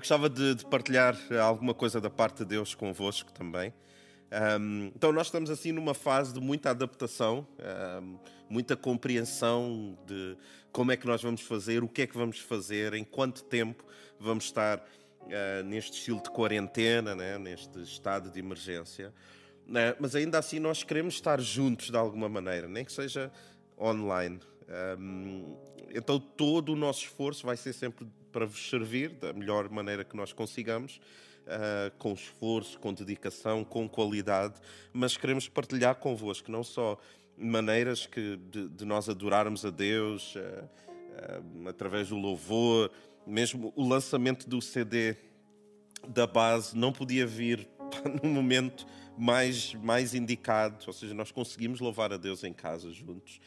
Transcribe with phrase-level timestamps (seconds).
[0.00, 3.70] eu gostava de, de, partilhar alguma coisa da parte de Deus convosco também.
[4.58, 7.46] Um, então, nós estamos assim numa fase de muita adaptação,
[8.02, 8.18] um,
[8.48, 10.38] muita compreensão de
[10.72, 13.84] como é que nós vamos fazer, o que é que vamos fazer, em quanto tempo
[14.18, 19.12] vamos estar uh, neste estilo de quarentena, né, neste estado de emergência.
[19.66, 23.30] Uh, mas ainda assim, nós queremos estar juntos de alguma maneira, nem que seja
[23.78, 24.40] online.
[24.98, 25.56] Um,
[25.90, 30.16] então, todo o nosso esforço vai ser sempre para vos servir da melhor maneira que
[30.16, 31.00] nós consigamos
[31.46, 34.54] uh, com esforço, com dedicação, com qualidade,
[34.92, 36.98] mas queremos partilhar convosco não só
[37.36, 42.90] maneiras que, de, de nós adorarmos a Deus uh, uh, através do louvor,
[43.26, 45.16] mesmo o lançamento do CD
[46.08, 47.68] da base não podia vir
[48.22, 53.40] no momento mais, mais indicado, ou seja, nós conseguimos louvar a Deus em casa juntos.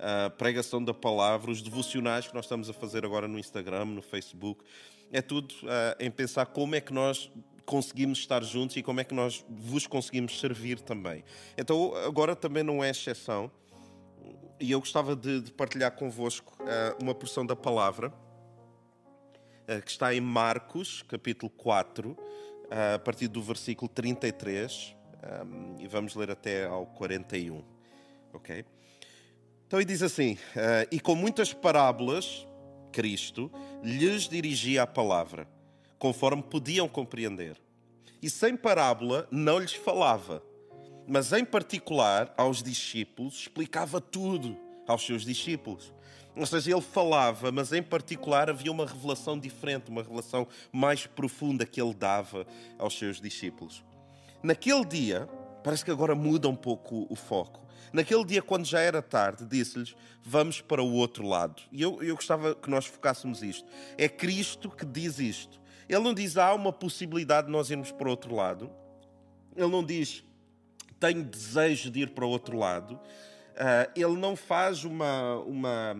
[0.00, 4.00] A pregação da palavra, os devocionais que nós estamos a fazer agora no Instagram, no
[4.00, 4.64] Facebook,
[5.12, 7.30] é tudo uh, em pensar como é que nós
[7.66, 11.22] conseguimos estar juntos e como é que nós vos conseguimos servir também.
[11.56, 13.50] Então, agora também não é exceção,
[14.58, 20.14] e eu gostava de, de partilhar convosco uh, uma porção da palavra uh, que está
[20.14, 22.16] em Marcos, capítulo 4,
[22.94, 24.94] a partir do versículo 33,
[25.44, 27.62] um, e vamos ler até ao 41.
[28.32, 28.64] Ok?
[29.70, 30.36] Então, ele diz assim:
[30.90, 32.44] E com muitas parábolas
[32.90, 33.48] Cristo
[33.84, 35.46] lhes dirigia a palavra,
[35.96, 37.56] conforme podiam compreender.
[38.20, 40.42] E sem parábola não lhes falava,
[41.06, 45.94] mas em particular aos discípulos explicava tudo aos seus discípulos.
[46.34, 51.64] Ou seja, ele falava, mas em particular havia uma revelação diferente, uma revelação mais profunda
[51.64, 52.44] que ele dava
[52.76, 53.84] aos seus discípulos.
[54.42, 55.28] Naquele dia,
[55.62, 57.59] parece que agora muda um pouco o foco.
[57.92, 61.62] Naquele dia, quando já era tarde, disse-lhes: Vamos para o outro lado.
[61.72, 63.68] E eu, eu gostava que nós focássemos isto.
[63.98, 65.60] É Cristo que diz isto.
[65.88, 68.70] Ele não diz há uma possibilidade de nós irmos para o outro lado.
[69.56, 70.24] Ele não diz
[71.00, 72.94] tenho desejo de ir para o outro lado.
[72.94, 75.96] Uh, ele não faz uma, uma,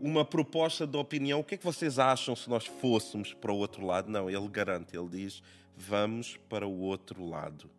[0.00, 1.40] uma proposta de opinião.
[1.40, 4.10] O que é que vocês acham se nós fôssemos para o outro lado?
[4.10, 4.96] Não, ele garante.
[4.96, 5.42] Ele diz
[5.76, 7.70] vamos para o outro lado.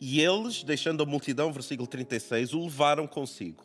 [0.00, 3.64] E eles, deixando a multidão, versículo 36, o levaram consigo,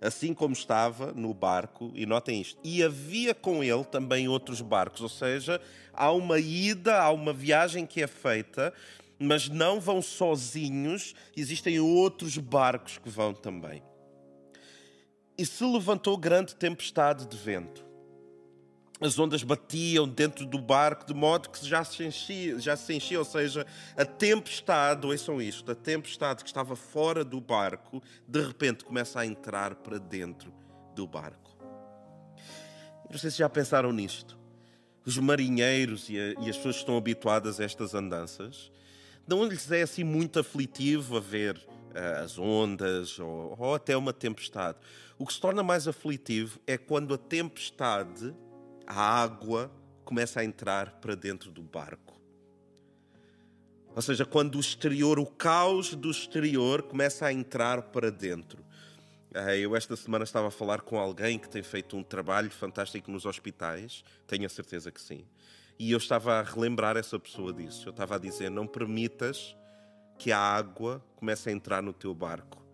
[0.00, 5.02] assim como estava no barco, e notem isto, e havia com ele também outros barcos,
[5.02, 5.60] ou seja,
[5.92, 8.72] há uma ida, há uma viagem que é feita,
[9.18, 13.82] mas não vão sozinhos, existem outros barcos que vão também.
[15.38, 17.85] E se levantou grande tempestade de vento
[19.00, 23.18] as ondas batiam dentro do barco de modo que já se enchia, já se enchia,
[23.18, 28.84] ou seja, a tempestade, ouçam isto, a tempestade que estava fora do barco, de repente
[28.84, 30.52] começa a entrar para dentro
[30.94, 31.56] do barco.
[33.10, 34.36] Não sei se já pensaram nisto.
[35.04, 38.72] Os marinheiros e, a, e as pessoas que estão habituadas a estas andanças,
[39.26, 44.12] não lhes é assim muito aflitivo a ver uh, as ondas ou, ou até uma
[44.12, 44.78] tempestade.
[45.18, 48.34] O que se torna mais aflitivo é quando a tempestade
[48.86, 49.70] a água
[50.04, 52.14] começa a entrar para dentro do barco.
[53.94, 58.64] Ou seja, quando o exterior, o caos do exterior começa a entrar para dentro.
[59.34, 63.10] Ah, eu esta semana estava a falar com alguém que tem feito um trabalho fantástico
[63.10, 65.24] nos hospitais, tenho a certeza que sim.
[65.78, 67.88] E eu estava a relembrar essa pessoa disso.
[67.88, 69.56] Eu estava a dizer: não permitas
[70.18, 72.65] que a água comece a entrar no teu barco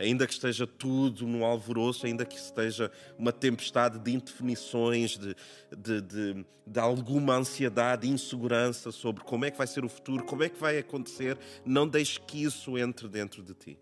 [0.00, 5.36] ainda que esteja tudo no alvoroço, ainda que esteja uma tempestade de indefinições, de,
[5.76, 10.42] de, de, de alguma ansiedade, insegurança sobre como é que vai ser o futuro, como
[10.42, 13.78] é que vai acontecer, não deixe que isso entre dentro de ti.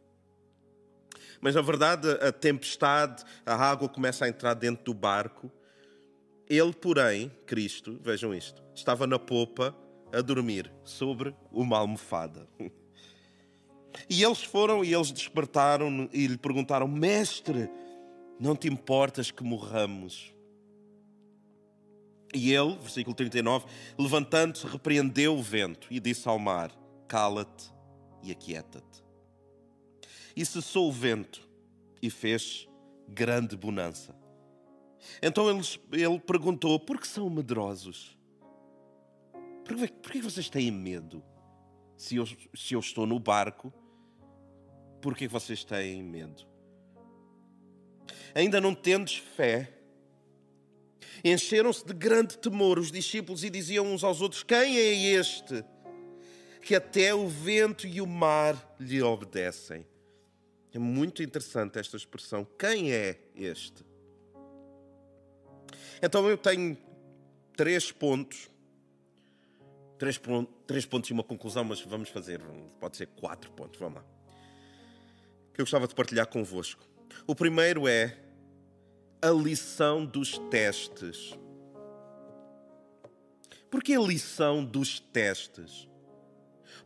[1.41, 5.53] Mas na verdade, a tempestade, a água começa a entrar dentro do barco.
[6.49, 9.73] Ele, porém, Cristo, vejam isto, estava na popa
[10.13, 12.49] a dormir sobre uma almofada.
[14.09, 17.71] E eles foram e eles despertaram e lhe perguntaram: Mestre,
[18.39, 20.35] não te importas que morramos?
[22.35, 23.67] E ele, versículo 39,
[23.99, 26.71] levantando-se, repreendeu o vento e disse ao mar:
[27.07, 27.73] Cala-te
[28.23, 29.05] e aquieta-te.
[30.37, 31.49] E cessou o vento
[32.03, 32.69] e fez
[33.09, 34.15] grande bonança.
[35.23, 35.63] Então ele,
[35.93, 38.17] ele perguntou: Por que são medrosos?
[39.65, 41.23] Por que, por que vocês têm medo?
[41.97, 43.73] Se eu, se eu estou no barco
[45.01, 46.47] por que vocês têm medo?
[48.35, 49.73] Ainda não tendes fé?
[51.25, 55.65] Encheram-se de grande temor os discípulos e diziam uns aos outros: Quem é este
[56.63, 59.87] que até o vento e o mar lhe obedecem?
[60.73, 62.47] É muito interessante esta expressão.
[62.59, 63.85] Quem é este?
[66.03, 66.77] Então eu tenho
[67.57, 68.51] três pontos.
[69.99, 70.21] Três,
[70.65, 72.41] três pontos e uma conclusão, mas vamos fazer,
[72.79, 74.18] pode ser quatro pontos, vamos lá.
[75.59, 76.81] Que eu gostava de partilhar convosco.
[77.27, 78.17] O primeiro é
[79.21, 81.37] a lição dos testes.
[83.69, 85.89] Por que a lição dos testes?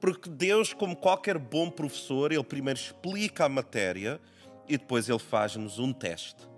[0.01, 4.19] Porque Deus, como qualquer bom professor, ele primeiro explica a matéria
[4.67, 6.49] e depois ele faz-nos um teste.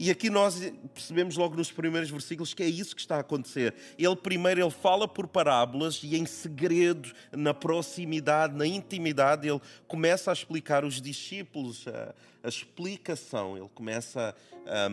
[0.00, 0.58] E aqui nós
[0.94, 3.74] percebemos logo nos primeiros versículos que é isso que está a acontecer.
[3.98, 10.30] Ele primeiro ele fala por parábolas e em segredo, na proximidade, na intimidade, ele começa
[10.30, 13.58] a explicar os discípulos a, a explicação.
[13.58, 14.34] Ele começa
[14.66, 14.86] a,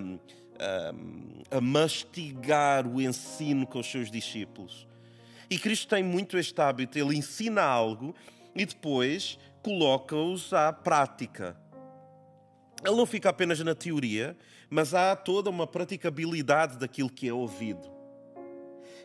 [1.54, 4.86] a, a mastigar o ensino com os seus discípulos.
[5.50, 8.14] E Cristo tem muito este hábito, ele ensina algo
[8.54, 11.56] e depois coloca-os à prática.
[12.86, 14.38] Ele não fica apenas na teoria,
[14.70, 17.98] mas há toda uma praticabilidade daquilo que é ouvido.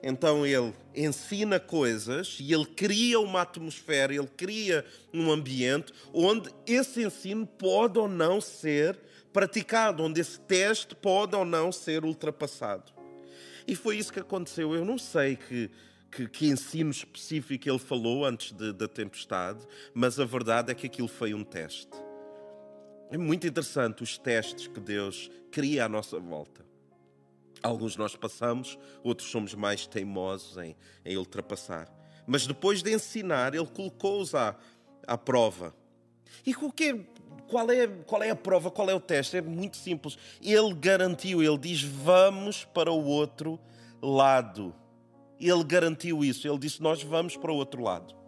[0.02, 4.84] Então ele ensina coisas e ele cria uma atmosfera, ele cria
[5.14, 8.98] um ambiente onde esse ensino pode ou não ser
[9.32, 12.92] praticado, onde esse teste pode ou não ser ultrapassado.
[13.66, 14.74] E foi isso que aconteceu.
[14.74, 15.70] Eu não sei que,
[16.10, 19.64] que, que ensino específico ele falou antes de, da tempestade,
[19.94, 22.11] mas a verdade é que aquilo foi um teste.
[23.12, 26.64] É muito interessante os testes que Deus cria à nossa volta.
[27.62, 30.74] Alguns nós passamos, outros somos mais teimosos em,
[31.04, 31.92] em ultrapassar.
[32.26, 34.56] Mas depois de ensinar, Ele colocou-os à,
[35.06, 35.74] à prova.
[36.46, 37.04] E o que,
[37.48, 39.36] qual, é, qual é a prova, qual é o teste?
[39.36, 40.16] É muito simples.
[40.40, 43.60] Ele garantiu, Ele diz: vamos para o outro
[44.00, 44.74] lado.
[45.38, 46.48] Ele garantiu isso.
[46.48, 48.21] Ele disse: nós vamos para o outro lado.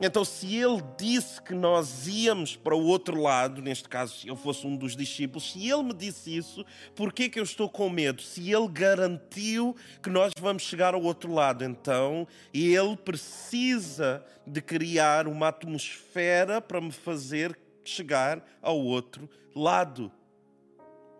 [0.00, 4.36] Então, se ele disse que nós íamos para o outro lado, neste caso, se eu
[4.36, 6.64] fosse um dos discípulos, se ele me disse isso,
[6.94, 8.22] por que, eu estou com medo?
[8.22, 15.28] Se ele garantiu que nós vamos chegar ao outro lado, então ele precisa de criar
[15.28, 20.10] uma atmosfera para me fazer chegar ao outro lado.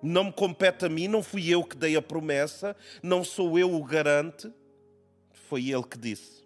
[0.03, 3.73] Não me compete a mim, não fui eu que dei a promessa, não sou eu
[3.73, 4.51] o garante,
[5.33, 6.42] foi ele que disse.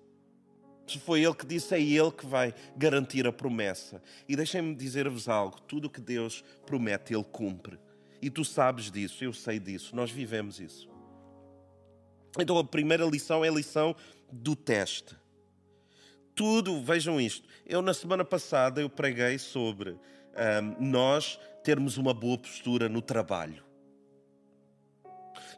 [0.86, 4.00] Se foi ele que disse, é ele que vai garantir a promessa.
[4.28, 7.78] E deixem-me dizer-vos algo: tudo o que Deus promete, ele cumpre.
[8.22, 10.88] E tu sabes disso, eu sei disso, nós vivemos isso.
[12.38, 13.94] Então a primeira lição é a lição
[14.30, 15.16] do teste.
[16.34, 17.48] Tudo, vejam isto.
[17.64, 19.98] Eu na semana passada eu preguei sobre
[20.78, 23.64] nós termos uma boa postura no trabalho.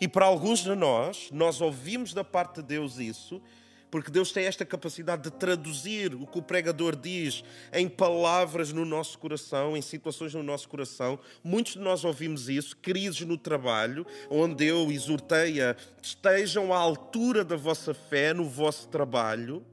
[0.00, 3.42] E para alguns de nós, nós ouvimos da parte de Deus isso
[3.90, 7.42] porque Deus tem esta capacidade de traduzir o que o pregador diz
[7.72, 11.18] em palavras no nosso coração, em situações no nosso coração.
[11.42, 17.44] Muitos de nós ouvimos isso, crises no trabalho, onde eu exortei a estejam à altura
[17.44, 19.64] da vossa fé no vosso trabalho.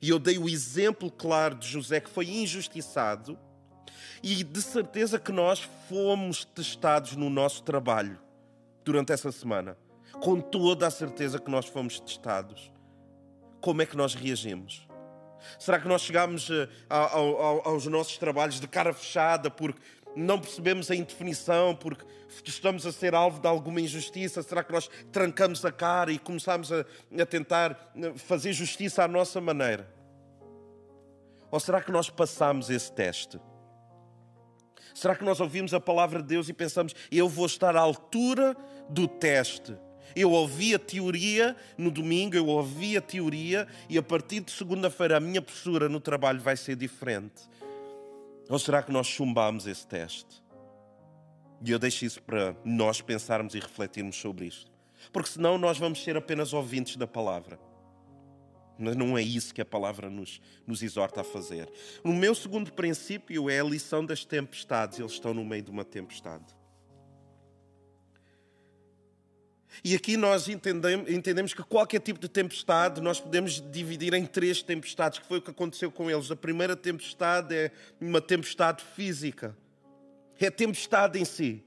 [0.00, 3.38] E eu dei o exemplo claro de José que foi injustiçado.
[4.22, 8.18] E de certeza que nós fomos testados no nosso trabalho
[8.82, 9.76] durante essa semana.
[10.12, 12.70] Com toda a certeza que nós fomos testados
[13.60, 14.86] como é que nós reagimos?
[15.58, 19.80] Será que nós chegamos eh, aos nossos trabalhos de cara fechada porque
[20.16, 22.04] não percebemos a indefinição, porque
[22.44, 24.42] estamos a ser alvo de alguma injustiça?
[24.42, 26.84] Será que nós trancamos a cara e começamos a,
[27.26, 29.88] tentar eh, fazer justiça à nossa maneira?
[31.50, 33.40] Ou será que nós passamos esse teste?
[34.94, 38.56] Será que nós ouvimos a palavra de Deus e pensamos, eu vou estar à altura
[38.88, 39.76] do teste?
[40.14, 45.16] Eu ouvi a teoria no domingo, eu ouvi a teoria e a partir de segunda-feira
[45.16, 47.42] a minha postura no trabalho vai ser diferente.
[48.48, 50.42] Ou será que nós chumbamos esse teste?
[51.64, 54.70] E eu deixo isso para nós pensarmos e refletirmos sobre isto.
[55.12, 57.58] Porque senão nós vamos ser apenas ouvintes da palavra.
[58.78, 61.70] Mas não é isso que a palavra nos, nos exorta a fazer.
[62.04, 64.98] O meu segundo princípio é a lição das tempestades.
[64.98, 66.44] Eles estão no meio de uma tempestade.
[69.84, 74.62] E aqui nós entendemos, entendemos, que qualquer tipo de tempestade nós podemos dividir em três
[74.62, 76.30] tempestades, que foi o que aconteceu com eles.
[76.30, 79.56] A primeira tempestade é uma tempestade física,
[80.40, 81.62] é tempestade em si.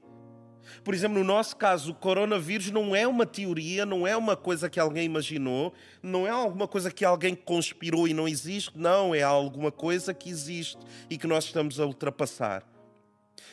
[0.84, 4.68] Por exemplo, no nosso caso, o coronavírus não é uma teoria, não é uma coisa
[4.68, 9.22] que alguém imaginou, não é alguma coisa que alguém conspirou e não existe, não, é
[9.22, 12.64] alguma coisa que existe e que nós estamos a ultrapassar.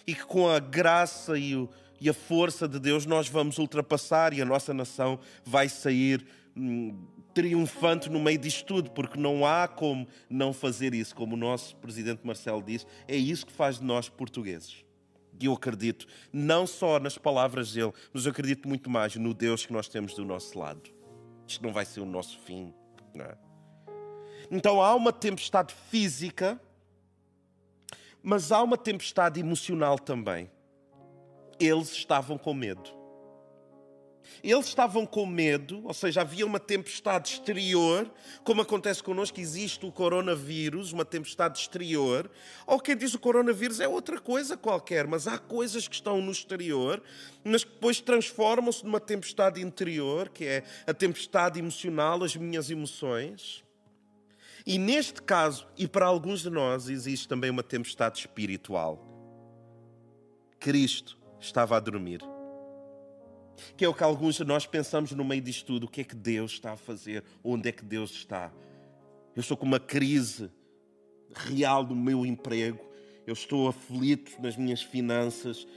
[0.06, 4.34] E que com a graça e o, e a força de Deus nós vamos ultrapassar
[4.34, 6.26] e a nossa nação vai sair
[6.56, 6.96] hum,
[7.34, 11.76] triunfante no meio disto tudo, porque não há como não fazer isso, como o nosso
[11.76, 14.84] presidente Marcelo disse, é isso que faz de nós portugueses.
[15.40, 19.66] E eu acredito não só nas palavras dele, mas eu acredito muito mais no Deus
[19.66, 20.90] que nós temos do nosso lado.
[21.48, 22.74] Isto não vai ser o nosso fim.
[23.16, 23.38] É?
[24.50, 26.60] Então há uma tempestade física,
[28.24, 30.50] mas há uma tempestade emocional também.
[31.60, 32.98] Eles estavam com medo.
[34.44, 38.10] Eles estavam com medo, ou seja, havia uma tempestade exterior,
[38.44, 42.30] como acontece connosco, existe o coronavírus, uma tempestade exterior.
[42.66, 46.32] Ou quem diz o coronavírus é outra coisa qualquer, mas há coisas que estão no
[46.32, 47.02] exterior,
[47.44, 53.64] mas que depois transformam-se numa tempestade interior, que é a tempestade emocional, as minhas emoções.
[54.66, 59.02] E neste caso, e para alguns de nós, existe também uma tempestade espiritual.
[60.60, 62.22] Cristo estava a dormir
[63.76, 65.86] que é o que alguns de nós pensamos no meio disto tudo.
[65.86, 67.24] O que é que Deus está a fazer?
[67.44, 68.52] Onde é que Deus está?
[69.36, 70.52] Eu estou com uma crise
[71.34, 72.86] real no meu emprego.
[73.26, 75.68] Eu estou aflito nas minhas finanças.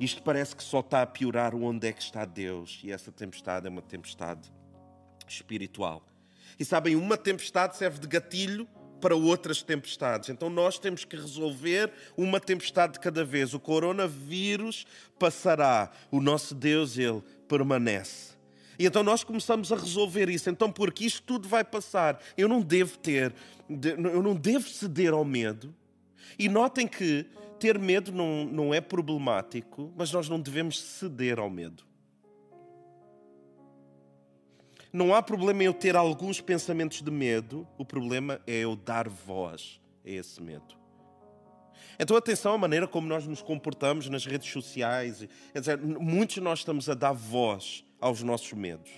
[0.00, 1.54] Isto parece que só está a piorar.
[1.54, 2.80] Onde é que está Deus?
[2.82, 4.52] E essa tempestade é uma tempestade
[5.28, 6.06] espiritual.
[6.58, 8.68] E sabem, uma tempestade serve de gatilho
[9.00, 10.28] para outras tempestades.
[10.28, 13.54] Então nós temos que resolver uma tempestade de cada vez.
[13.54, 14.86] O coronavírus
[15.18, 18.34] passará, o nosso Deus, ele permanece.
[18.78, 20.50] E então nós começamos a resolver isso.
[20.50, 23.34] Então, porque isto tudo vai passar, eu não devo ter,
[23.68, 25.74] eu não devo ceder ao medo.
[26.38, 27.26] E notem que
[27.58, 31.84] ter medo não, não é problemático, mas nós não devemos ceder ao medo.
[34.96, 39.10] Não há problema em eu ter alguns pensamentos de medo, o problema é eu dar
[39.10, 40.74] voz a esse medo.
[41.98, 45.28] Então, atenção à maneira como nós nos comportamos nas redes sociais.
[45.54, 48.90] Dizer, muitos de nós estamos a dar voz aos nossos medos.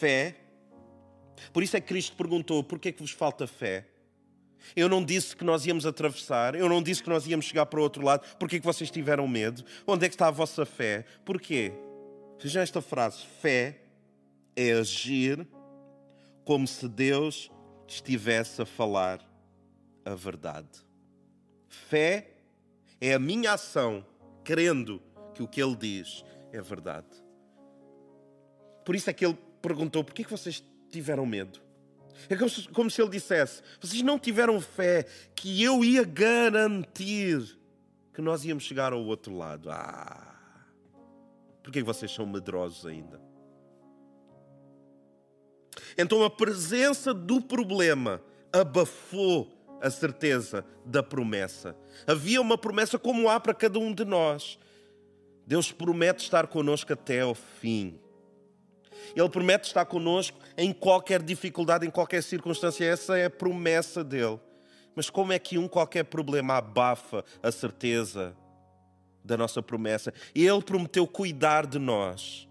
[0.00, 0.34] Fé.
[1.52, 3.86] Por isso é que Cristo perguntou: por que é que vos falta fé?
[4.74, 7.78] Eu não disse que nós íamos atravessar, eu não disse que nós íamos chegar para
[7.78, 9.64] o outro lado, porque é que vocês tiveram medo?
[9.86, 11.04] Onde é que está a vossa fé?
[11.24, 11.72] Porquê?
[12.40, 13.82] Vejam esta frase: fé
[14.56, 15.46] é agir
[16.44, 17.50] como se Deus
[17.86, 19.20] estivesse a falar
[20.04, 20.68] a verdade.
[21.68, 22.30] Fé
[23.00, 24.04] é a minha ação
[24.42, 25.02] crendo
[25.34, 27.08] que o que ele diz é verdade.
[28.84, 31.60] Por isso é que ele perguntou: por que vocês tiveram medo?
[32.28, 37.58] É como se, como se ele dissesse: vocês não tiveram fé que eu ia garantir
[38.14, 39.70] que nós íamos chegar ao outro lado.
[39.70, 40.39] Ah!
[41.62, 43.20] Por que vocês são medrosos ainda?
[45.96, 49.48] Então a presença do problema abafou
[49.80, 51.76] a certeza da promessa.
[52.06, 54.58] Havia uma promessa como há para cada um de nós.
[55.46, 57.98] Deus promete estar conosco até ao fim.
[59.16, 62.84] Ele promete estar conosco em qualquer dificuldade, em qualquer circunstância.
[62.84, 64.38] Essa é a promessa dele.
[64.94, 68.36] Mas como é que um qualquer problema abafa a certeza
[69.24, 70.12] da nossa promessa.
[70.34, 72.48] Ele prometeu cuidar de nós.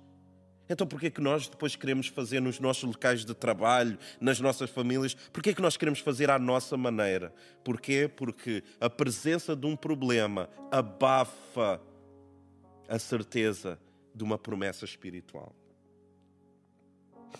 [0.69, 4.39] Então por que é que nós depois queremos fazer nos nossos locais de trabalho, nas
[4.39, 5.15] nossas famílias?
[5.15, 7.33] Por que é que nós queremos fazer à nossa maneira?
[7.63, 8.07] Porquê?
[8.07, 11.81] Porque a presença de um problema abafa
[12.87, 13.79] a certeza
[14.13, 15.55] de uma promessa espiritual.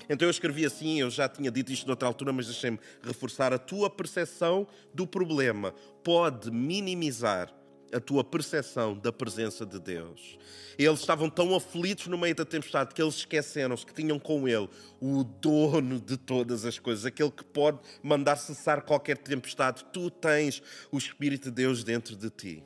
[0.10, 3.54] Então eu escrevi assim, eu já tinha dito isto noutra altura, mas deixei-me reforçar.
[3.54, 7.54] A tua percepção do problema pode minimizar
[7.94, 10.38] a tua percepção da presença de Deus.
[10.78, 14.70] Eles estavam tão aflitos no meio da tempestade que eles esqueceram-se que tinham com ele
[15.02, 19.84] o dono de todas as coisas, aquele que pode mandar cessar qualquer tempestade.
[19.92, 22.64] Tu tens o Espírito de Deus dentro de ti.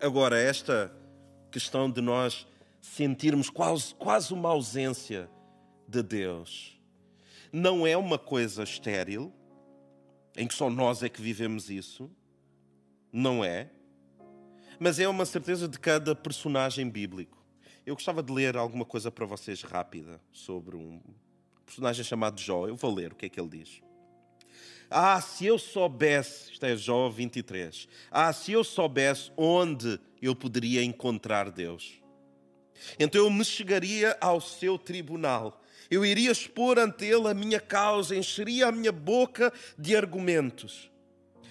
[0.00, 0.92] Agora, esta
[1.50, 2.46] questão de nós
[2.80, 5.30] sentirmos quase, quase uma ausência
[5.86, 6.82] de Deus
[7.52, 9.32] não é uma coisa estéril
[10.36, 12.10] em que só nós é que vivemos isso.
[13.12, 13.70] Não é.
[14.78, 17.38] Mas é uma certeza de cada personagem bíblico.
[17.84, 21.00] Eu gostava de ler alguma coisa para vocês rápida sobre um
[21.66, 22.66] personagem chamado Jó.
[22.66, 23.82] Eu vou ler o que é que ele diz.
[24.90, 27.88] Ah, se eu soubesse, isto é Jó 23.
[28.10, 32.01] Ah, se eu soubesse onde eu poderia encontrar Deus.
[32.98, 35.62] Então eu me chegaria ao seu tribunal
[35.92, 40.90] eu iria expor ante ele a minha causa, encheria a minha boca de argumentos.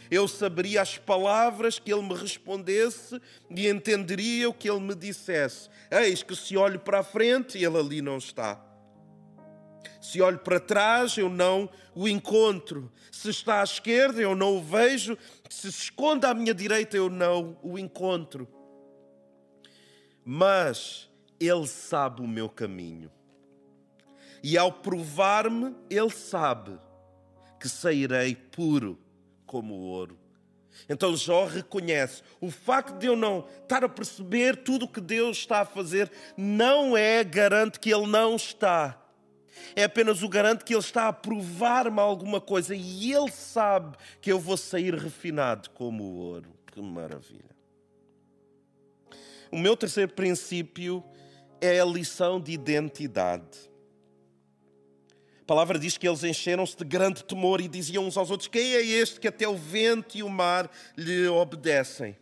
[0.10, 5.70] Eu saberia as palavras que ele me respondesse e entenderia o que ele me dissesse.
[5.92, 8.60] Eis que se olho para a frente, ele ali não está.
[10.02, 12.92] Se olho para trás, eu não o encontro.
[13.12, 15.16] Se está à esquerda, eu não o vejo.
[15.52, 18.48] Se se esconde à minha direita, eu não o encontro.
[20.26, 21.11] Mas
[21.42, 23.12] ele sabe o meu caminho
[24.44, 26.80] e ao provar-me, ele sabe
[27.60, 28.98] que sairei puro
[29.46, 30.18] como ouro.
[30.90, 35.38] Então Jó reconhece: o facto de eu não estar a perceber tudo o que Deus
[35.38, 38.98] está a fazer não é garante que Ele não está.
[39.76, 44.32] É apenas o garante que Ele está a provar-me alguma coisa e Ele sabe que
[44.32, 46.50] eu vou sair refinado como o ouro.
[46.66, 47.52] Que maravilha.
[49.52, 51.04] O meu terceiro princípio
[51.62, 53.72] é a lição de identidade.
[55.42, 58.74] A palavra diz que eles encheram-se de grande temor e diziam uns aos outros: Quem
[58.74, 62.18] é este que até o vento e o mar lhe obedecem?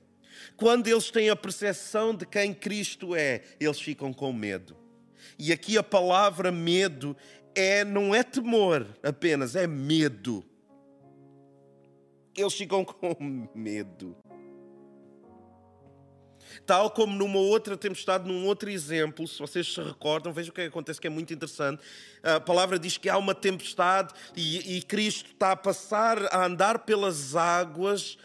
[0.57, 4.75] Quando eles têm a percepção de quem Cristo é, eles ficam com medo.
[5.37, 7.15] E aqui a palavra medo
[7.55, 10.43] é não é temor apenas, é medo.
[12.35, 14.15] Eles ficam com medo.
[16.65, 20.61] Tal como numa outra tempestade, num outro exemplo, se vocês se recordam, vejam o que
[20.61, 21.81] acontece que é muito interessante.
[22.23, 26.79] A palavra diz que há uma tempestade e, e Cristo está a passar, a andar
[26.79, 28.17] pelas águas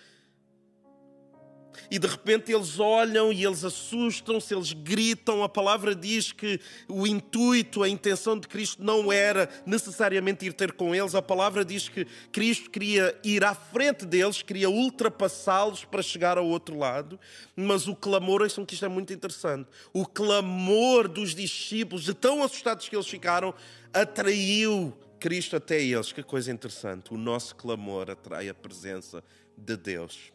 [1.90, 5.42] e de repente eles olham e eles assustam-se, eles gritam.
[5.42, 10.72] A palavra diz que o intuito, a intenção de Cristo não era necessariamente ir ter
[10.72, 11.14] com eles.
[11.14, 16.46] A palavra diz que Cristo queria ir à frente deles, queria ultrapassá-los para chegar ao
[16.46, 17.18] outro lado.
[17.56, 19.68] Mas o clamor, acham que isto é muito interessante.
[19.92, 23.54] O clamor dos discípulos, de tão assustados que eles ficaram,
[23.92, 26.12] atraiu Cristo até eles.
[26.12, 27.14] Que coisa interessante.
[27.14, 29.22] O nosso clamor atrai a presença
[29.56, 30.32] de Deus.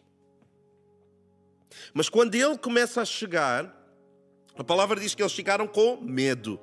[1.93, 3.75] Mas quando ele começa a chegar,
[4.57, 6.59] a palavra diz que eles ficaram com medo.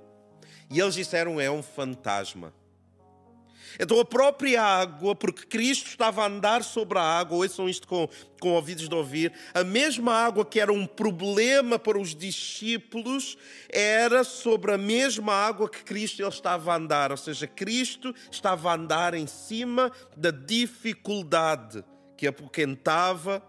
[0.70, 2.52] E eles disseram: é um fantasma.
[3.78, 8.08] Então a própria água, porque Cristo estava a andar sobre a água, ouçam isto com,
[8.40, 13.36] com ouvidos de ouvir, a mesma água que era um problema para os discípulos,
[13.68, 17.10] era sobre a mesma água que Cristo ele estava a andar.
[17.10, 21.84] Ou seja, Cristo estava a andar em cima da dificuldade
[22.16, 23.42] que apoquentava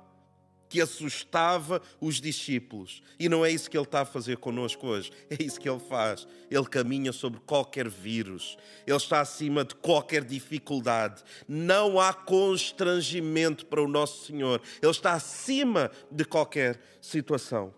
[0.69, 3.01] que assustava os discípulos.
[3.19, 5.11] E não é isso que ele está a fazer connosco hoje.
[5.29, 6.27] É isso que ele faz.
[6.49, 8.57] Ele caminha sobre qualquer vírus.
[8.85, 11.23] Ele está acima de qualquer dificuldade.
[11.47, 14.61] Não há constrangimento para o nosso Senhor.
[14.81, 17.73] Ele está acima de qualquer situação.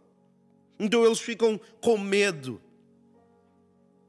[0.80, 2.62] Então eles ficam com medo.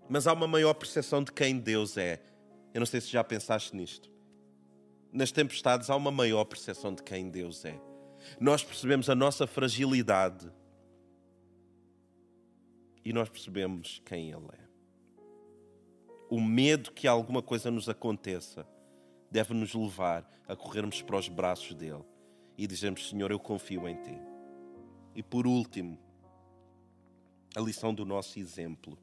[0.09, 2.21] Mas há uma maior percepção de quem Deus é.
[2.73, 4.11] Eu não sei se já pensaste nisto.
[5.13, 7.90] Nas tempestades há uma maior percepção de quem Deus é
[8.39, 10.51] nós percebemos a nossa fragilidade
[13.05, 14.71] e nós percebemos quem Ele é.
[16.29, 18.67] O medo que alguma coisa nos aconteça
[19.31, 22.05] deve nos levar a corrermos para os braços dele
[22.57, 24.19] e dizermos: Senhor, eu confio em Ti.
[25.15, 25.99] E por último,
[27.57, 28.99] a lição do nosso exemplo.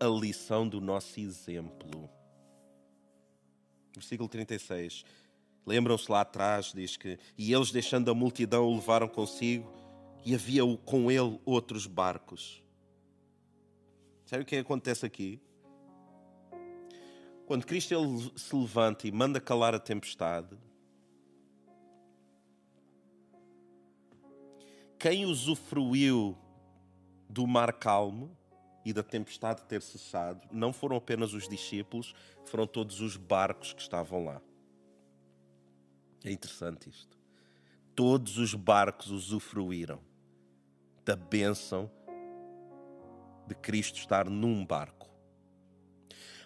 [0.00, 2.08] A lição do nosso exemplo.
[3.94, 5.04] Versículo 36.
[5.68, 9.70] Lembram-se lá atrás, diz que, e eles deixando a multidão o levaram consigo,
[10.24, 12.64] e havia com ele outros barcos.
[14.24, 15.42] Sabe o que acontece aqui?
[17.44, 20.56] Quando Cristo ele se levanta e manda calar a tempestade,
[24.98, 26.34] quem usufruiu
[27.28, 28.34] do mar calmo
[28.86, 32.14] e da tempestade ter cessado não foram apenas os discípulos,
[32.46, 34.40] foram todos os barcos que estavam lá.
[36.24, 37.16] É interessante isto.
[37.94, 40.00] Todos os barcos usufruíram
[41.04, 41.90] da bênção
[43.46, 45.08] de Cristo estar num barco.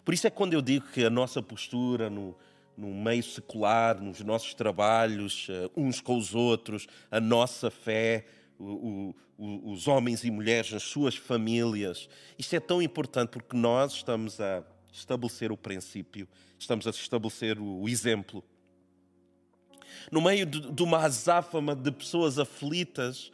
[0.04, 2.36] Por isso é que quando eu digo que a nossa postura no,
[2.76, 8.24] no meio secular, nos nossos trabalhos, uh, uns com os outros, a nossa fé,
[8.58, 12.08] o, o, os homens e mulheres nas suas famílias,
[12.38, 17.88] isto é tão importante porque nós estamos a estabelecer o princípio, estamos a estabelecer o
[17.88, 18.44] exemplo
[20.10, 23.30] no meio de, de uma azáfama de pessoas aflitas,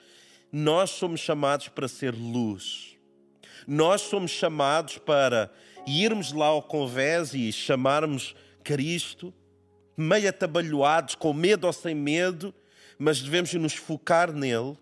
[0.52, 2.96] nós somos chamados para ser luz.
[3.66, 5.50] Nós somos chamados para
[5.86, 9.32] irmos lá ao convés e chamarmos Cristo,
[9.96, 12.54] meio atabalhoados, com medo ou sem medo,
[12.98, 14.76] mas devemos nos focar nele,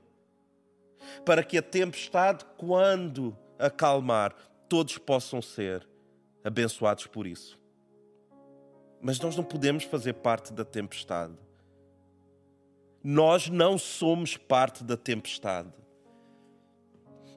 [1.24, 4.34] para que a tempestade, quando acalmar,
[4.68, 5.86] todos possam ser
[6.44, 7.58] abençoados por isso.
[9.00, 11.34] Mas nós não podemos fazer parte da tempestade.
[13.08, 15.70] Nós não somos parte da tempestade.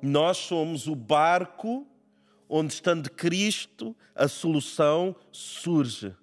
[0.01, 1.85] Nós somos o barco
[2.49, 6.15] onde, estando Cristo, a solução surge.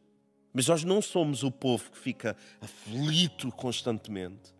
[0.52, 4.52] Mas nós não somos o povo que fica aflito constantemente.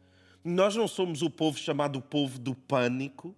[0.45, 3.35] Nós não somos o povo chamado povo do pânico.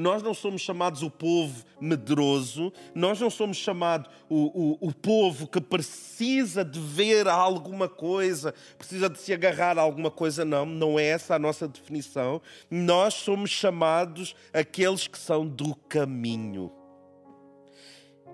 [0.00, 5.46] Nós não somos chamados o povo medroso, nós não somos chamados o, o, o povo
[5.46, 10.42] que precisa de ver alguma coisa, precisa de se agarrar a alguma coisa.
[10.42, 12.40] Não, não é essa a nossa definição.
[12.70, 16.72] Nós somos chamados aqueles que são do caminho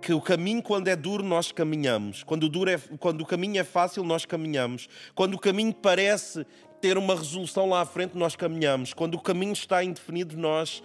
[0.00, 2.22] que o caminho, quando é duro, nós caminhamos.
[2.22, 4.88] Quando duro é, quando o caminho é fácil, nós caminhamos.
[5.16, 6.46] Quando o caminho parece
[6.80, 8.94] ter uma resolução lá à frente, nós caminhamos.
[8.94, 10.80] Quando o caminho está indefinido, nós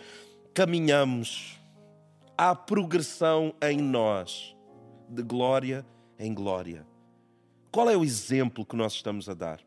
[0.53, 1.59] caminhamos.
[2.37, 4.55] Há progressão em nós,
[5.07, 5.85] de glória
[6.17, 6.85] em glória.
[7.71, 9.61] Qual é o exemplo que nós estamos a dar?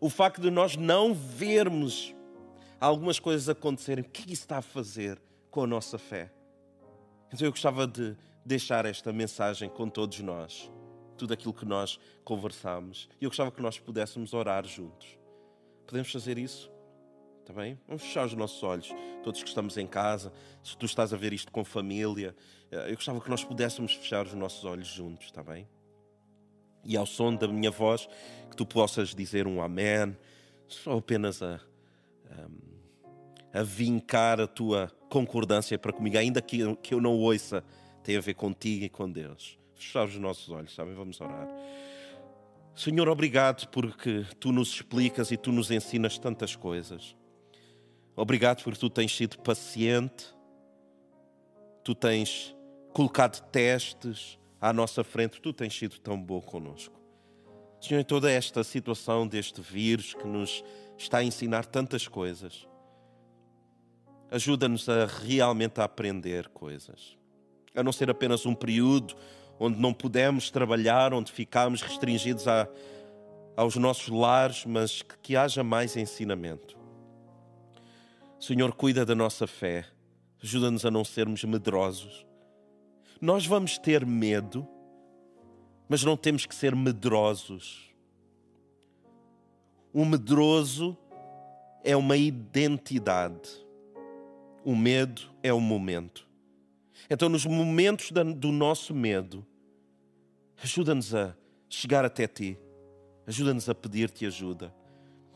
[0.00, 2.14] O facto de nós não vermos
[2.80, 6.32] algumas coisas acontecerem, o que é isso está a fazer com a nossa fé?
[7.32, 10.70] Então eu gostava de deixar esta mensagem com todos nós,
[11.18, 13.08] tudo aquilo que nós conversamos.
[13.20, 15.18] E eu gostava que nós pudéssemos orar juntos.
[15.86, 16.70] Podemos fazer isso?
[17.50, 17.76] Está bem?
[17.88, 20.32] Vamos fechar os nossos olhos, todos que estamos em casa.
[20.62, 22.32] Se tu estás a ver isto com família,
[22.70, 25.66] eh, eu gostava que nós pudéssemos fechar os nossos olhos juntos, está bem?
[26.84, 28.08] E ao som da minha voz,
[28.48, 30.16] que tu possas dizer um amém,
[30.68, 31.60] só apenas a,
[33.52, 37.64] a, a vincar a tua concordância para comigo, ainda que eu, que eu não ouça,
[38.04, 39.58] tem a ver contigo e com Deus.
[39.74, 40.94] Fechar os nossos olhos, sabem?
[40.94, 41.48] Vamos orar.
[42.76, 47.18] Senhor, obrigado porque tu nos explicas e tu nos ensinas tantas coisas.
[48.16, 50.34] Obrigado porque tu tens sido paciente,
[51.82, 52.54] tu tens
[52.92, 57.00] colocado testes à nossa frente, tu tens sido tão bom conosco.
[57.80, 60.62] Senhor, em toda esta situação deste vírus que nos
[60.98, 62.68] está a ensinar tantas coisas,
[64.30, 67.16] ajuda-nos a realmente a aprender coisas.
[67.74, 69.14] A não ser apenas um período
[69.58, 72.68] onde não pudemos trabalhar, onde ficámos restringidos a,
[73.56, 76.79] aos nossos lares, mas que, que haja mais ensinamento.
[78.40, 79.84] Senhor, cuida da nossa fé,
[80.42, 82.26] ajuda-nos a não sermos medrosos.
[83.20, 84.66] Nós vamos ter medo,
[85.86, 87.94] mas não temos que ser medrosos.
[89.92, 90.96] Um medroso
[91.84, 93.50] é uma identidade.
[94.64, 96.26] O medo é o momento.
[97.10, 99.46] Então, nos momentos do nosso medo,
[100.62, 101.36] ajuda-nos a
[101.68, 102.58] chegar até Ti,
[103.26, 104.74] ajuda-nos a pedir-te ajuda,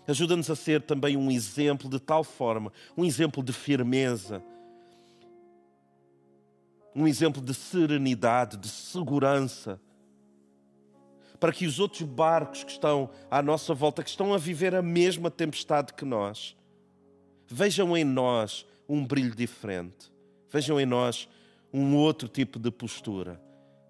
[0.06, 4.42] ajuda-nos a ser também um exemplo de tal forma, um exemplo de firmeza,
[6.94, 9.80] um exemplo de serenidade, de segurança,
[11.40, 14.82] para que os outros barcos que estão à nossa volta, que estão a viver a
[14.82, 16.56] mesma tempestade que nós,
[17.46, 20.12] vejam em nós um brilho diferente.
[20.50, 21.28] Vejam em nós
[21.72, 23.40] um outro tipo de postura.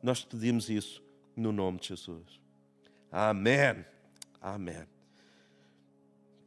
[0.03, 1.03] Nós pedimos isso
[1.37, 2.41] no nome de Jesus.
[3.11, 3.85] Amém.
[4.41, 4.94] Amém.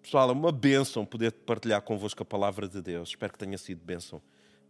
[0.07, 3.09] Pessoal, é uma bênção poder partilhar convosco a palavra de Deus.
[3.09, 4.21] Espero que tenha sido bênção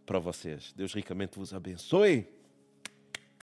[0.04, 0.72] para vocês.
[0.76, 2.26] Deus ricamente vos abençoe.